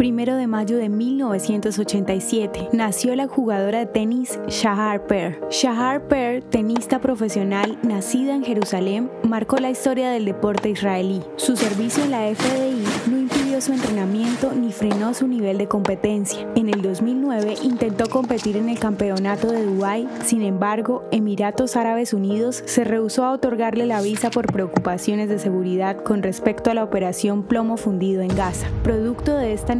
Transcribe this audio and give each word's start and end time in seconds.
Primero 0.00 0.34
de 0.36 0.46
mayo 0.46 0.78
de 0.78 0.88
1987, 0.88 2.70
nació 2.72 3.14
la 3.16 3.28
jugadora 3.28 3.80
de 3.80 3.84
tenis 3.84 4.40
Shahar 4.48 5.06
Per. 5.06 5.38
Shahar 5.50 6.08
Per, 6.08 6.42
tenista 6.42 7.02
profesional 7.02 7.78
nacida 7.82 8.34
en 8.34 8.42
Jerusalén, 8.42 9.10
marcó 9.24 9.58
la 9.58 9.68
historia 9.68 10.10
del 10.10 10.24
deporte 10.24 10.70
israelí. 10.70 11.20
Su 11.36 11.54
servicio 11.54 12.02
en 12.02 12.12
la 12.12 12.34
FDI 12.34 13.10
no 13.10 13.18
impidió 13.18 13.60
su 13.60 13.74
entrenamiento 13.74 14.52
ni 14.54 14.72
frenó 14.72 15.12
su 15.12 15.28
nivel 15.28 15.58
de 15.58 15.68
competencia. 15.68 16.48
En 16.56 16.70
el 16.70 16.80
2009 16.80 17.56
intentó 17.62 18.08
competir 18.08 18.56
en 18.56 18.70
el 18.70 18.78
campeonato 18.78 19.52
de 19.52 19.66
Dubái, 19.66 20.08
sin 20.24 20.40
embargo, 20.40 21.04
Emiratos 21.10 21.76
Árabes 21.76 22.14
Unidos 22.14 22.62
se 22.64 22.84
rehusó 22.84 23.26
a 23.26 23.32
otorgarle 23.32 23.84
la 23.84 24.00
visa 24.00 24.30
por 24.30 24.50
preocupaciones 24.50 25.28
de 25.28 25.38
seguridad 25.38 25.98
con 25.98 26.22
respecto 26.22 26.70
a 26.70 26.74
la 26.74 26.84
operación 26.84 27.42
plomo 27.42 27.76
fundido 27.76 28.22
en 28.22 28.34
Gaza. 28.34 28.66
Producto 28.82 29.36
de 29.36 29.52
esta 29.52 29.74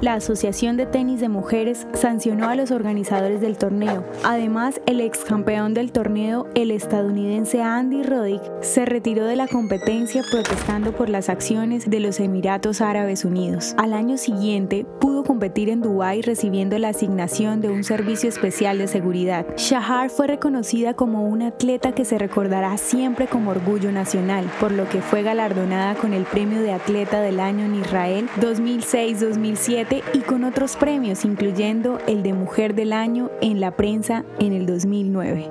la 0.00 0.14
Asociación 0.14 0.76
de 0.76 0.86
Tenis 0.86 1.20
de 1.20 1.28
Mujeres 1.28 1.88
sancionó 1.94 2.48
a 2.48 2.54
los 2.54 2.70
organizadores 2.70 3.40
del 3.40 3.58
torneo. 3.58 4.04
Además, 4.22 4.80
el 4.86 5.00
ex 5.00 5.24
campeón 5.24 5.74
del 5.74 5.90
torneo, 5.90 6.46
el 6.54 6.70
estadounidense 6.70 7.60
Andy 7.60 8.04
Roddick, 8.04 8.40
se 8.60 8.84
retiró 8.84 9.24
de 9.24 9.34
la 9.34 9.48
competencia 9.48 10.22
protestando 10.30 10.92
por 10.92 11.08
las 11.08 11.28
acciones 11.28 11.90
de 11.90 11.98
los 11.98 12.20
Emiratos 12.20 12.80
Árabes 12.80 13.24
Unidos. 13.24 13.74
Al 13.78 13.94
año 13.94 14.16
siguiente, 14.16 14.86
pudo 15.00 15.24
competir 15.24 15.70
en 15.70 15.80
Dubái 15.80 16.22
recibiendo 16.22 16.78
la 16.78 16.90
asignación 16.90 17.60
de 17.60 17.70
un 17.70 17.82
servicio 17.82 18.28
especial 18.28 18.78
de 18.78 18.86
seguridad. 18.86 19.44
Shahar 19.56 20.10
fue 20.10 20.28
reconocida 20.28 20.94
como 20.94 21.26
una 21.26 21.48
atleta 21.48 21.92
que 21.92 22.04
se 22.04 22.16
recordará 22.16 22.76
siempre 22.78 23.26
como 23.26 23.50
orgullo 23.50 23.90
nacional, 23.90 24.44
por 24.60 24.70
lo 24.70 24.88
que 24.88 25.02
fue 25.02 25.24
galardonada 25.24 25.96
con 25.96 26.12
el 26.12 26.22
premio 26.24 26.62
de 26.62 26.72
atleta 26.72 27.20
del 27.20 27.40
año 27.40 27.64
en 27.64 27.74
Israel 27.74 28.28
2006 28.40 29.31
2007 29.32 30.02
y 30.12 30.18
con 30.18 30.44
otros 30.44 30.76
premios, 30.76 31.24
incluyendo 31.24 31.96
el 32.06 32.22
de 32.22 32.34
Mujer 32.34 32.74
del 32.74 32.92
Año 32.92 33.30
en 33.40 33.60
la 33.60 33.78
prensa 33.78 34.26
en 34.38 34.52
el 34.52 34.66
2009. 34.66 35.50